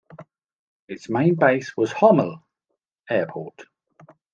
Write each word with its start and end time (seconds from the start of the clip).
Its 0.87 1.11
main 1.11 1.35
base 1.35 1.77
was 1.77 1.93
Homyel 1.93 2.41
Airport. 3.07 3.65